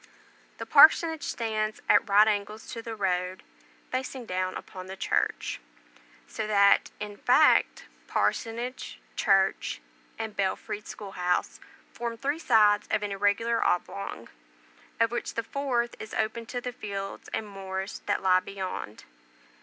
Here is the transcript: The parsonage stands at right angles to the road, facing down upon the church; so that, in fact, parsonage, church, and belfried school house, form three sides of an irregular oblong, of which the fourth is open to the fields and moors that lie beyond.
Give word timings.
The 0.57 0.65
parsonage 0.65 1.21
stands 1.21 1.79
at 1.87 2.09
right 2.09 2.27
angles 2.27 2.65
to 2.73 2.81
the 2.81 2.95
road, 2.95 3.43
facing 3.91 4.25
down 4.25 4.55
upon 4.55 4.87
the 4.87 4.95
church; 4.97 5.61
so 6.27 6.47
that, 6.47 6.89
in 6.99 7.17
fact, 7.17 7.85
parsonage, 8.07 8.99
church, 9.15 9.79
and 10.17 10.35
belfried 10.35 10.87
school 10.87 11.11
house, 11.11 11.59
form 11.93 12.17
three 12.17 12.39
sides 12.39 12.87
of 12.89 13.03
an 13.03 13.11
irregular 13.11 13.63
oblong, 13.63 14.29
of 14.99 15.11
which 15.11 15.35
the 15.35 15.43
fourth 15.43 15.93
is 16.01 16.15
open 16.15 16.47
to 16.47 16.59
the 16.59 16.73
fields 16.73 17.29
and 17.31 17.47
moors 17.47 18.01
that 18.07 18.23
lie 18.23 18.39
beyond. 18.39 19.03